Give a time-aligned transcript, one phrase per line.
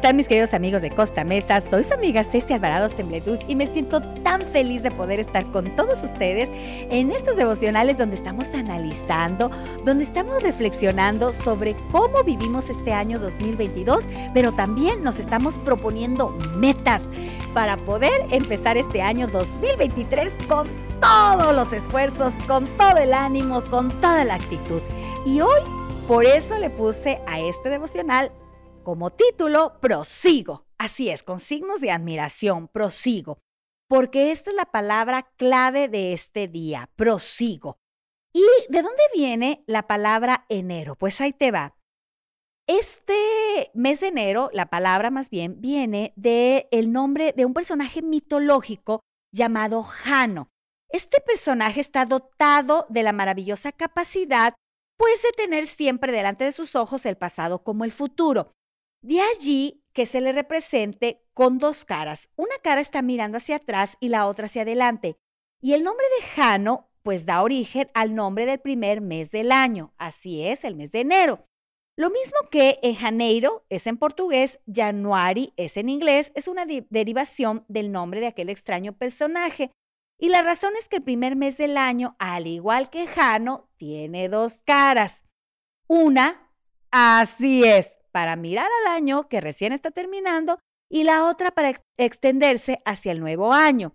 [0.00, 1.60] están mis queridos amigos de Costa Mesa?
[1.60, 5.76] Soy su amiga Ceci Alvarado Tembleduch y me siento tan feliz de poder estar con
[5.76, 9.50] todos ustedes en estos devocionales donde estamos analizando,
[9.84, 17.02] donde estamos reflexionando sobre cómo vivimos este año 2022, pero también nos estamos proponiendo metas
[17.52, 20.66] para poder empezar este año 2023 con
[21.02, 24.80] todos los esfuerzos, con todo el ánimo, con toda la actitud.
[25.26, 25.60] Y hoy,
[26.08, 28.32] por eso le puse a este devocional
[28.90, 30.66] como título, prosigo.
[30.76, 33.38] Así es, con signos de admiración, prosigo.
[33.88, 37.76] Porque esta es la palabra clave de este día, prosigo.
[38.32, 40.96] ¿Y de dónde viene la palabra enero?
[40.96, 41.76] Pues ahí te va.
[42.66, 48.02] Este mes de enero, la palabra más bien, viene del el nombre de un personaje
[48.02, 49.02] mitológico
[49.32, 50.48] llamado Jano.
[50.88, 54.54] Este personaje está dotado de la maravillosa capacidad,
[54.96, 58.50] pues, de tener siempre delante de sus ojos el pasado como el futuro.
[59.02, 62.28] De allí que se le represente con dos caras.
[62.36, 65.16] Una cara está mirando hacia atrás y la otra hacia adelante.
[65.60, 69.94] Y el nombre de Jano pues da origen al nombre del primer mes del año.
[69.96, 71.46] Así es, el mes de enero.
[71.96, 77.64] Lo mismo que en Janeiro es en portugués, Januari es en inglés, es una derivación
[77.68, 79.70] del nombre de aquel extraño personaje.
[80.18, 84.28] Y la razón es que el primer mes del año, al igual que Jano, tiene
[84.28, 85.22] dos caras.
[85.88, 86.50] Una,
[86.90, 90.58] así es, para mirar al año que recién está terminando
[90.88, 93.94] y la otra para extenderse hacia el nuevo año.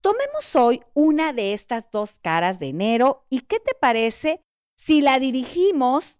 [0.00, 4.40] Tomemos hoy una de estas dos caras de enero y ¿qué te parece
[4.76, 6.18] si la dirigimos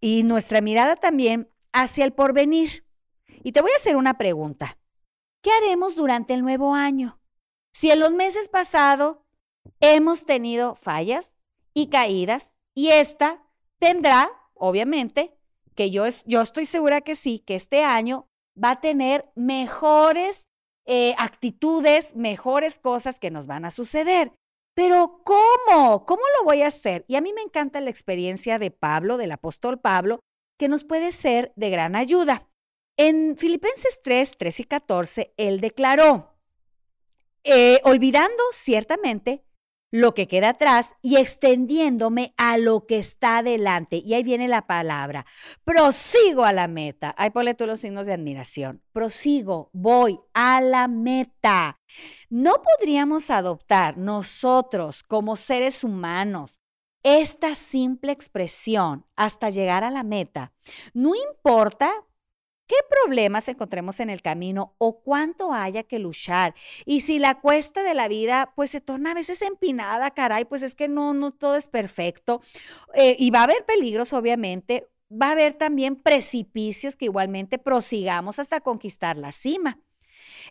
[0.00, 2.86] y nuestra mirada también hacia el porvenir?
[3.42, 4.78] Y te voy a hacer una pregunta.
[5.42, 7.20] ¿Qué haremos durante el nuevo año?
[7.72, 9.18] Si en los meses pasados
[9.80, 11.34] hemos tenido fallas
[11.74, 13.42] y caídas y esta
[13.78, 15.36] tendrá, obviamente,
[15.74, 18.26] que yo, yo estoy segura que sí, que este año
[18.62, 20.46] va a tener mejores
[20.86, 24.32] eh, actitudes, mejores cosas que nos van a suceder.
[24.74, 26.06] Pero ¿cómo?
[26.06, 27.04] ¿Cómo lo voy a hacer?
[27.08, 30.20] Y a mí me encanta la experiencia de Pablo, del apóstol Pablo,
[30.58, 32.48] que nos puede ser de gran ayuda.
[32.96, 36.34] En Filipenses 3, 3 y 14, él declaró,
[37.44, 39.44] eh, olvidando ciertamente
[39.90, 44.02] lo que queda atrás y extendiéndome a lo que está adelante.
[44.04, 45.26] Y ahí viene la palabra.
[45.64, 47.14] Prosigo a la meta.
[47.18, 48.82] Ahí ponle tú los signos de admiración.
[48.92, 51.80] Prosigo, voy a la meta.
[52.28, 56.60] No podríamos adoptar nosotros como seres humanos
[57.02, 60.52] esta simple expresión hasta llegar a la meta.
[60.92, 61.90] No importa
[62.70, 66.54] qué problemas encontremos en el camino o cuánto haya que luchar.
[66.86, 70.62] Y si la cuesta de la vida pues se torna a veces empinada, caray, pues
[70.62, 72.42] es que no, no todo es perfecto.
[72.94, 74.86] Eh, y va a haber peligros, obviamente.
[75.10, 79.80] Va a haber también precipicios que igualmente prosigamos hasta conquistar la cima.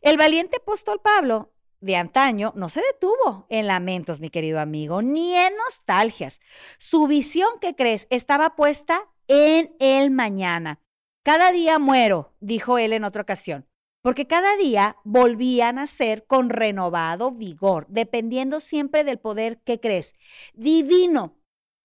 [0.01, 5.35] El valiente apóstol Pablo de antaño no se detuvo en lamentos, mi querido amigo, ni
[5.35, 6.41] en nostalgias.
[6.79, 8.07] Su visión, ¿qué crees?
[8.09, 10.81] Estaba puesta en el mañana.
[11.23, 13.67] Cada día muero, dijo él en otra ocasión,
[14.01, 20.13] porque cada día volvía a nacer con renovado vigor, dependiendo siempre del poder que crees,
[20.53, 21.37] divino,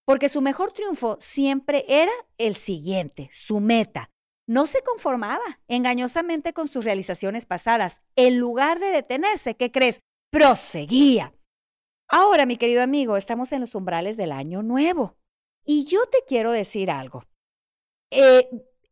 [0.06, 4.10] porque su mejor triunfo siempre era el siguiente, su meta.
[4.46, 8.02] No se conformaba engañosamente con sus realizaciones pasadas.
[8.14, 10.00] En lugar de detenerse, ¿qué crees?
[10.30, 11.34] Proseguía.
[12.08, 15.16] Ahora, mi querido amigo, estamos en los umbrales del año nuevo.
[15.64, 17.24] Y yo te quiero decir algo.
[18.10, 18.46] Eh,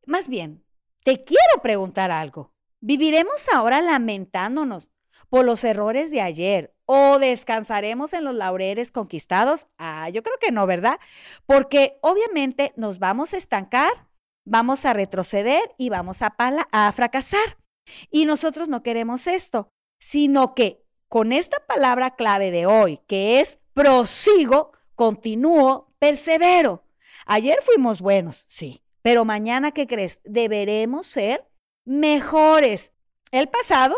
[0.07, 0.65] más bien,
[1.05, 2.53] te quiero preguntar algo.
[2.81, 4.89] ¿Viviremos ahora lamentándonos
[5.29, 9.67] por los errores de ayer o descansaremos en los laureles conquistados?
[9.79, 10.99] Ah, yo creo que no, ¿verdad?
[11.47, 14.09] Porque obviamente nos vamos a estancar,
[14.45, 16.35] vamos a retroceder y vamos a,
[16.73, 17.59] a fracasar.
[18.11, 19.69] Y nosotros no queremos esto,
[20.01, 26.85] sino que con esta palabra clave de hoy, que es prosigo, continúo, persevero.
[27.27, 30.21] Ayer fuimos buenos, sí, pero mañana, ¿qué crees?
[30.25, 31.49] Deberemos ser
[31.85, 32.93] mejores.
[33.31, 33.97] El pasado,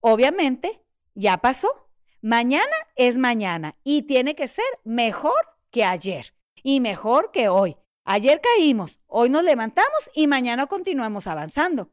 [0.00, 0.82] obviamente,
[1.14, 1.88] ya pasó.
[2.22, 5.34] Mañana es mañana y tiene que ser mejor
[5.70, 7.76] que ayer y mejor que hoy.
[8.04, 11.90] Ayer caímos, hoy nos levantamos y mañana continuamos avanzando.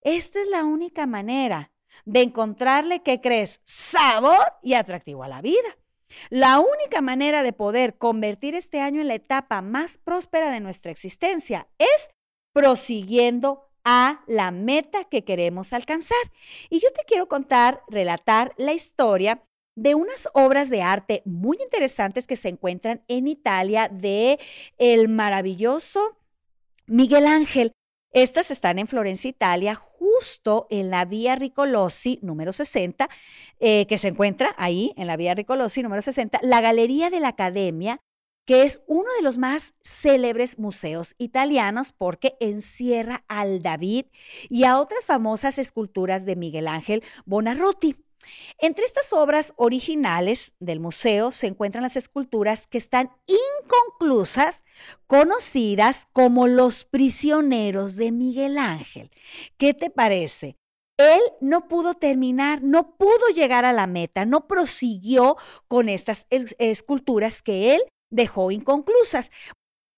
[0.00, 1.72] Esta es la única manera
[2.04, 3.60] de encontrarle, ¿qué crees?
[3.64, 5.76] Sabor y atractivo a la vida.
[6.30, 10.90] La única manera de poder convertir este año en la etapa más próspera de nuestra
[10.90, 12.10] existencia es
[12.52, 16.18] prosiguiendo a la meta que queremos alcanzar.
[16.70, 19.42] Y yo te quiero contar, relatar la historia
[19.76, 24.40] de unas obras de arte muy interesantes que se encuentran en Italia de
[24.76, 26.18] el maravilloso
[26.86, 27.72] Miguel Ángel.
[28.12, 33.08] Estas están en Florencia, Italia, justo en la Vía Ricolossi número 60,
[33.60, 37.28] eh, que se encuentra ahí en la Vía Ricolossi número 60, la Galería de la
[37.28, 38.00] Academia,
[38.46, 44.06] que es uno de los más célebres museos italianos porque encierra al David
[44.48, 47.96] y a otras famosas esculturas de Miguel Ángel Bonarroti.
[48.58, 54.64] Entre estas obras originales del museo se encuentran las esculturas que están inconclusas,
[55.06, 59.10] conocidas como los prisioneros de Miguel Ángel.
[59.56, 60.56] ¿Qué te parece?
[60.98, 65.36] Él no pudo terminar, no pudo llegar a la meta, no prosiguió
[65.68, 69.30] con estas esculturas que él dejó inconclusas.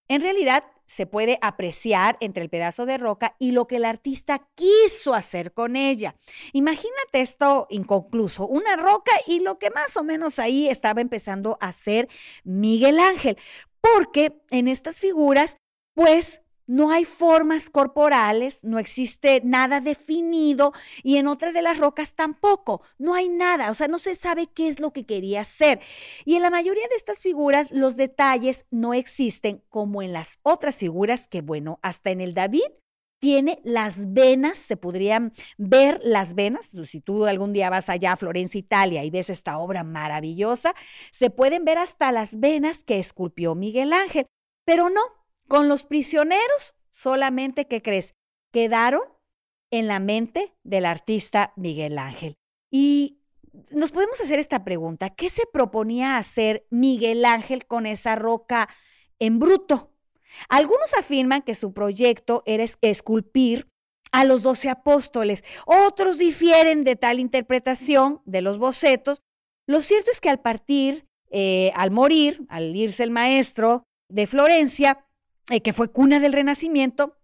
[0.08, 4.48] En realidad, se puede apreciar entre el pedazo de roca y lo que el artista
[4.56, 6.16] quiso hacer con ella.
[6.52, 11.68] Imagínate esto inconcluso, una roca y lo que más o menos ahí estaba empezando a
[11.68, 12.08] hacer
[12.42, 13.36] Miguel Ángel,
[13.80, 15.58] porque en estas figuras,
[15.94, 16.39] pues
[16.70, 20.72] no hay formas corporales, no existe nada definido
[21.02, 24.46] y en otra de las rocas tampoco, no hay nada, o sea, no se sabe
[24.46, 25.80] qué es lo que quería hacer.
[26.24, 30.76] Y en la mayoría de estas figuras los detalles no existen como en las otras
[30.76, 32.70] figuras que, bueno, hasta en el David
[33.18, 38.16] tiene las venas, se podrían ver las venas, si tú algún día vas allá a
[38.16, 40.74] Florencia, Italia y ves esta obra maravillosa,
[41.10, 44.26] se pueden ver hasta las venas que esculpió Miguel Ángel,
[44.64, 45.19] pero no,
[45.50, 48.14] con los prisioneros, solamente, ¿qué crees?
[48.52, 49.02] Quedaron
[49.72, 52.36] en la mente del artista Miguel Ángel.
[52.70, 53.18] Y
[53.72, 58.68] nos podemos hacer esta pregunta, ¿qué se proponía hacer Miguel Ángel con esa roca
[59.18, 59.90] en bruto?
[60.48, 63.68] Algunos afirman que su proyecto era esculpir
[64.12, 69.20] a los doce apóstoles, otros difieren de tal interpretación de los bocetos.
[69.66, 75.08] Lo cierto es que al partir, eh, al morir, al irse el maestro de Florencia,
[75.50, 77.16] eh, que fue cuna del Renacimiento,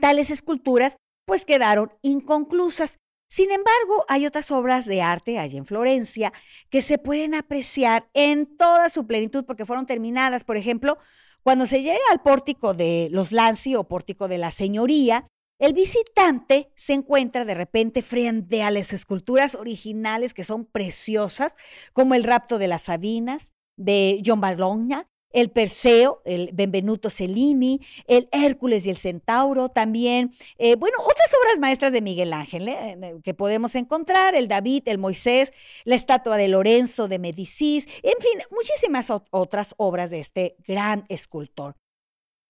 [0.00, 0.96] tales esculturas
[1.26, 2.98] pues quedaron inconclusas.
[3.30, 6.32] Sin embargo, hay otras obras de arte allá en Florencia
[6.70, 10.44] que se pueden apreciar en toda su plenitud porque fueron terminadas.
[10.44, 10.98] Por ejemplo,
[11.42, 15.26] cuando se llega al pórtico de los Lanzi o pórtico de la Señoría,
[15.58, 21.56] el visitante se encuentra de repente frente a las esculturas originales que son preciosas,
[21.92, 28.28] como el rapto de las Sabinas, de John Bologna, el Perseo, el Benvenuto Cellini, el
[28.30, 33.16] Hércules y el Centauro, también, eh, bueno, otras obras maestras de Miguel Ángel ¿eh?
[33.22, 35.52] que podemos encontrar, el David, el Moisés,
[35.84, 41.74] la estatua de Lorenzo de Medicis, en fin, muchísimas otras obras de este gran escultor.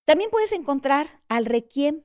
[0.05, 2.03] También puedes encontrar al Requiem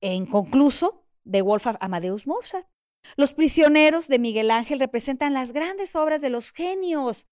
[0.00, 2.68] inconcluso de Wolfgang Amadeus Mozart.
[3.16, 7.26] Los prisioneros de Miguel Ángel representan las grandes obras de los genios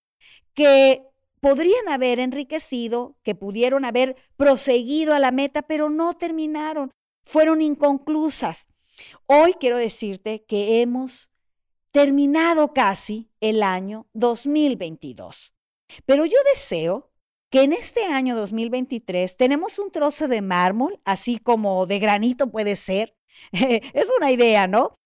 [0.54, 1.06] que
[1.42, 6.92] podrían haber enriquecido, que pudieron haber proseguido a la meta, pero no terminaron,
[7.24, 8.68] fueron inconclusas.
[9.26, 11.32] Hoy quiero decirte que hemos
[11.90, 15.52] terminado casi el año 2022.
[16.06, 17.10] Pero yo deseo
[17.50, 22.76] que en este año 2023 tenemos un trozo de mármol, así como de granito puede
[22.76, 23.16] ser.
[23.52, 24.96] es una idea, ¿no?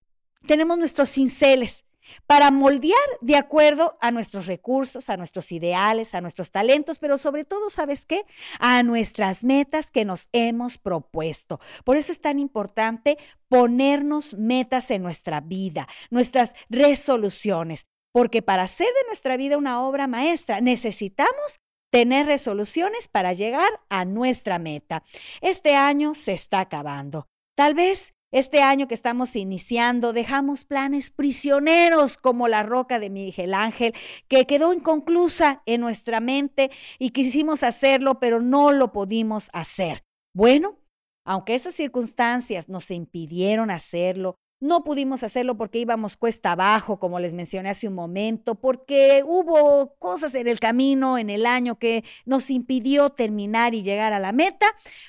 [0.46, 1.86] Tenemos nuestros cinceles,
[2.26, 7.44] para moldear de acuerdo a nuestros recursos, a nuestros ideales, a nuestros talentos, pero sobre
[7.44, 8.24] todo, ¿sabes qué?
[8.58, 11.60] A nuestras metas que nos hemos propuesto.
[11.84, 18.86] Por eso es tan importante ponernos metas en nuestra vida, nuestras resoluciones, porque para hacer
[18.86, 25.02] de nuestra vida una obra maestra necesitamos tener resoluciones para llegar a nuestra meta.
[25.40, 27.28] Este año se está acabando.
[27.54, 33.54] Tal vez este año que estamos iniciando, dejamos planes prisioneros como la roca de Miguel
[33.54, 33.94] Ángel,
[34.28, 40.04] que quedó inconclusa en nuestra mente y quisimos hacerlo, pero no lo pudimos hacer.
[40.34, 40.78] Bueno,
[41.24, 47.34] aunque esas circunstancias nos impidieron hacerlo, no pudimos hacerlo porque íbamos cuesta abajo, como les
[47.34, 52.50] mencioné hace un momento, porque hubo cosas en el camino, en el año que nos
[52.50, 54.66] impidió terminar y llegar a la meta.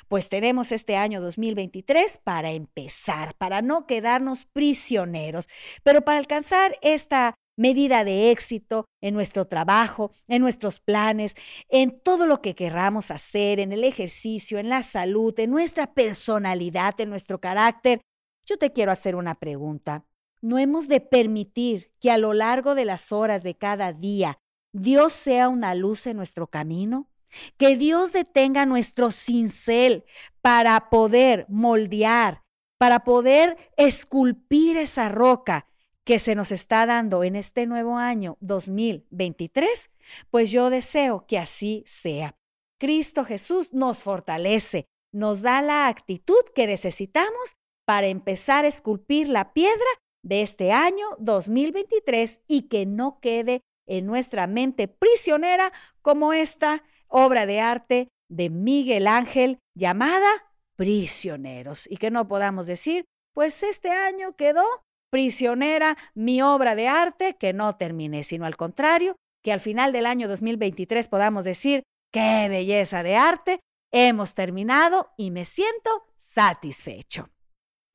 [0.07, 5.47] Pues tenemos este año 2023 para empezar, para no quedarnos prisioneros.
[5.83, 11.35] Pero para alcanzar esta medida de éxito en nuestro trabajo, en nuestros planes,
[11.69, 16.99] en todo lo que querramos hacer, en el ejercicio, en la salud, en nuestra personalidad,
[17.01, 18.01] en nuestro carácter,
[18.47, 20.05] yo te quiero hacer una pregunta.
[20.41, 24.39] ¿No hemos de permitir que a lo largo de las horas de cada día
[24.71, 27.09] Dios sea una luz en nuestro camino?
[27.57, 30.05] Que Dios detenga nuestro cincel
[30.41, 32.43] para poder moldear,
[32.77, 35.67] para poder esculpir esa roca
[36.05, 39.89] que se nos está dando en este nuevo año 2023,
[40.31, 42.37] pues yo deseo que así sea.
[42.79, 47.57] Cristo Jesús nos fortalece, nos da la actitud que necesitamos
[47.87, 49.87] para empezar a esculpir la piedra
[50.21, 57.45] de este año 2023 y que no quede en nuestra mente prisionera como esta obra
[57.45, 60.27] de arte de Miguel Ángel llamada
[60.75, 64.65] Prisioneros y que no podamos decir, pues este año quedó
[65.09, 70.07] prisionera mi obra de arte que no terminé, sino al contrario, que al final del
[70.07, 73.61] año 2023 podamos decir, qué belleza de arte,
[73.93, 77.29] hemos terminado y me siento satisfecho.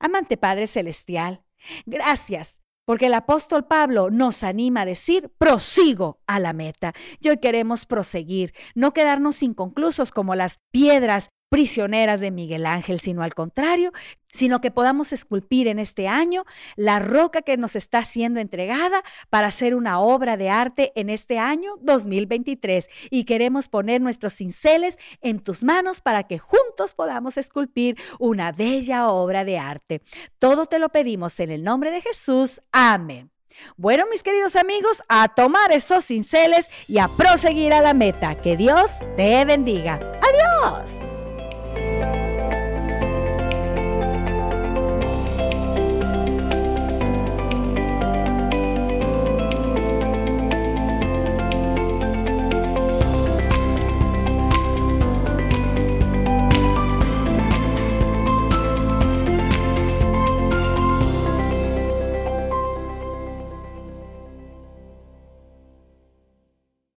[0.03, 1.45] Amante Padre Celestial,
[1.85, 6.93] gracias porque el apóstol Pablo nos anima a decir, prosigo a la meta.
[7.21, 13.21] Y hoy queremos proseguir, no quedarnos inconclusos como las piedras prisioneras de Miguel Ángel, sino
[13.21, 13.91] al contrario,
[14.25, 16.45] sino que podamos esculpir en este año
[16.75, 21.37] la roca que nos está siendo entregada para hacer una obra de arte en este
[21.37, 22.89] año 2023.
[23.11, 29.09] Y queremos poner nuestros cinceles en tus manos para que juntos podamos esculpir una bella
[29.09, 30.01] obra de arte.
[30.39, 32.63] Todo te lo pedimos en el nombre de Jesús.
[32.71, 33.29] Amén.
[33.77, 38.41] Bueno, mis queridos amigos, a tomar esos cinceles y a proseguir a la meta.
[38.41, 39.99] Que Dios te bendiga.
[40.19, 41.12] Adiós.